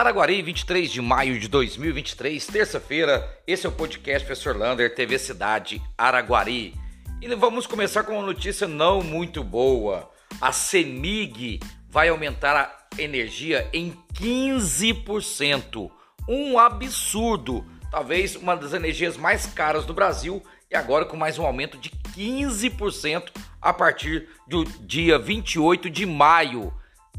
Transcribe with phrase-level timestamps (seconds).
[0.00, 3.38] Araguari, 23 de maio de 2023, terça-feira.
[3.46, 6.74] Esse é o podcast Professor Lander, TV Cidade Araguari.
[7.20, 10.10] E vamos começar com uma notícia não muito boa.
[10.40, 15.90] A CEMIG vai aumentar a energia em 15%.
[16.26, 17.62] Um absurdo.
[17.90, 21.90] Talvez uma das energias mais caras do Brasil e agora com mais um aumento de
[22.16, 23.28] 15%
[23.60, 26.72] a partir do dia 28 de maio.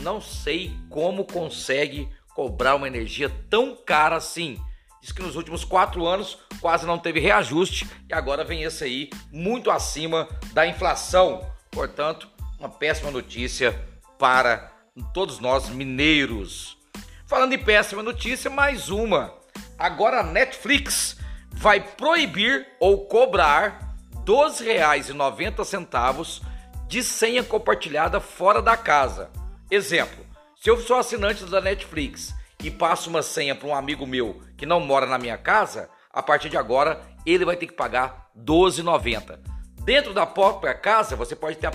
[0.00, 4.58] Não sei como consegue cobrar uma energia tão cara assim.
[5.00, 9.10] Diz que nos últimos quatro anos quase não teve reajuste e agora vem esse aí
[9.32, 11.50] muito acima da inflação.
[11.70, 12.28] Portanto,
[12.58, 13.72] uma péssima notícia
[14.18, 14.70] para
[15.12, 16.78] todos nós mineiros.
[17.26, 19.34] Falando em péssima notícia, mais uma.
[19.78, 21.16] Agora a Netflix
[21.50, 26.42] vai proibir ou cobrar R$ 12,90
[26.86, 29.30] de senha compartilhada fora da casa.
[29.70, 30.24] Exemplo:
[30.62, 32.32] se eu sou assinante da Netflix
[32.62, 36.22] e passo uma senha para um amigo meu que não mora na minha casa, a
[36.22, 39.40] partir de agora ele vai ter que pagar R$ 12,90.
[39.84, 41.68] Dentro da própria casa você pode ter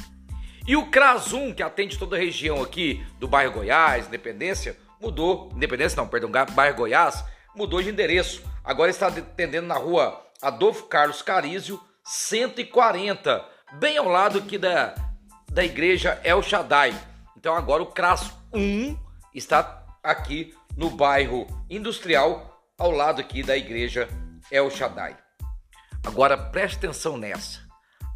[0.64, 5.96] E o Crasum, que atende toda a região aqui do bairro Goiás, Independência, mudou, Independência
[5.96, 7.24] não, perdão, bairro Goiás,
[7.56, 8.40] mudou de endereço.
[8.62, 14.92] Agora está atendendo na rua Adolfo Carlos Carizio, 140, bem ao lado aqui da,
[15.48, 16.92] da igreja El Shaddai.
[17.36, 18.98] Então agora o CRAS 1
[19.32, 24.08] está aqui no bairro Industrial, ao lado aqui da igreja
[24.50, 25.16] El Shaddai.
[26.04, 27.60] Agora preste atenção nessa.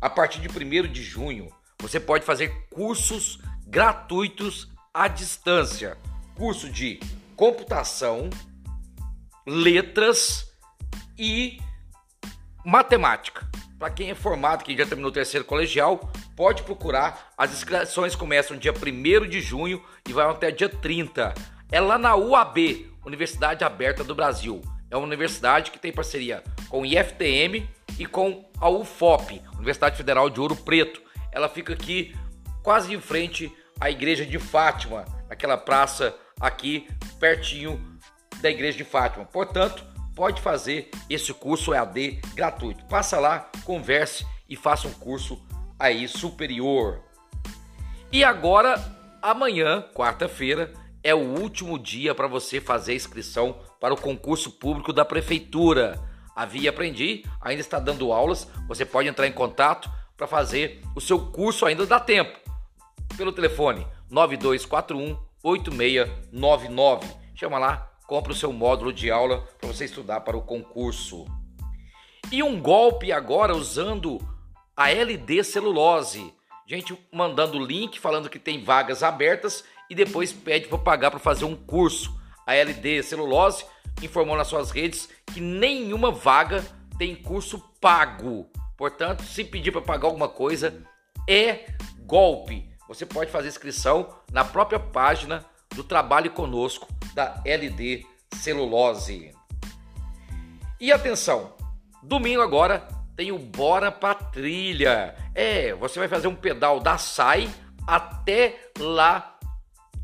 [0.01, 1.49] A partir de 1 de junho,
[1.81, 3.39] você pode fazer cursos
[3.69, 5.97] gratuitos à distância.
[6.35, 6.99] Curso de
[7.37, 8.29] computação,
[9.47, 10.53] letras
[11.17, 11.61] e
[12.67, 13.49] matemática.
[13.79, 17.33] Para quem é formado, que já terminou o terceiro colegial, pode procurar.
[17.39, 21.35] As inscrições começam dia 1 de junho e vai até dia 30.
[21.71, 24.61] É lá na UAB, Universidade Aberta do Brasil.
[24.91, 27.69] É uma universidade que tem parceria com o IFTM
[27.99, 31.07] e com a UFOP, Universidade Federal de Ouro Preto
[31.37, 32.17] ela fica aqui
[32.63, 36.89] quase em frente à igreja de Fátima, naquela praça aqui
[37.21, 37.79] pertinho
[38.41, 39.27] da igreja de Fátima.
[39.27, 39.85] Portanto,
[40.17, 42.85] pode fazer esse curso EAD gratuito.
[42.87, 45.39] Passa lá, converse e faça um curso
[45.79, 47.03] aí superior.
[48.11, 48.83] E agora,
[49.21, 50.73] amanhã, quarta-feira,
[51.05, 56.03] é o último dia para você fazer a inscrição para o concurso público da prefeitura.
[56.35, 61.19] A Aprendi ainda está dando aulas, você pode entrar em contato para fazer o seu
[61.31, 62.39] curso ainda dá tempo.
[63.17, 67.07] Pelo telefone 9241 8699.
[67.35, 71.27] Chama lá, compra o seu módulo de aula para você estudar para o concurso.
[72.31, 74.21] E um golpe agora usando
[74.77, 76.33] a LD celulose.
[76.67, 81.45] Gente mandando link falando que tem vagas abertas e depois pede para pagar para fazer
[81.45, 82.19] um curso.
[82.47, 83.65] A LD celulose
[84.03, 86.65] informou nas suas redes que nenhuma vaga
[86.99, 88.51] tem curso pago.
[88.77, 90.83] Portanto, se pedir para pagar alguma coisa,
[91.29, 91.67] é
[92.01, 92.69] golpe.
[92.89, 95.45] Você pode fazer inscrição na própria página
[95.77, 98.05] do Trabalho Conosco da LD
[98.35, 99.33] Celulose.
[100.81, 101.55] E atenção,
[102.03, 105.15] domingo agora tem o Bora pra Trilha.
[105.35, 107.49] É, você vai fazer um pedal da SAI
[107.87, 109.39] até lá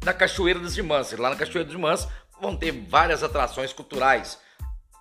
[0.05, 1.12] na Cachoeira dos Irmãs.
[1.12, 2.06] Lá na Cachoeira dos Irmãs
[2.41, 4.38] vão ter várias atrações culturais.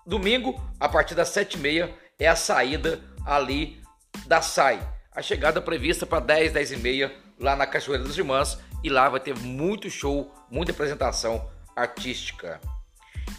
[0.05, 3.81] Domingo, a partir das sete e meia, é a saída ali
[4.25, 4.81] da SAI.
[5.13, 9.09] A chegada prevista para 10, 10 e meia lá na Cachoeira das Irmãs e lá
[9.09, 12.59] vai ter muito show, muita apresentação artística.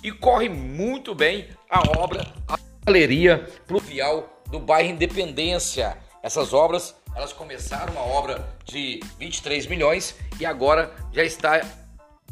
[0.03, 5.97] E corre muito bem a obra, a galeria pluvial do bairro Independência.
[6.23, 11.61] Essas obras, elas começaram uma obra de 23 milhões e agora já está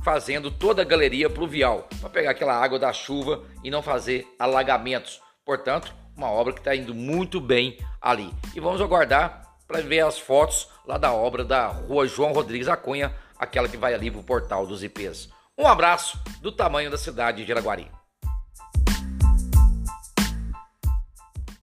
[0.03, 5.21] fazendo toda a galeria pluvial para pegar aquela água da chuva e não fazer alagamentos.
[5.45, 8.30] Portanto, uma obra que está indo muito bem ali.
[8.54, 13.15] E vamos aguardar para ver as fotos lá da obra da rua João Rodrigues Acunha,
[13.39, 15.28] aquela que vai ali para o portal dos IPs.
[15.57, 17.89] Um abraço do tamanho da cidade de Araguari.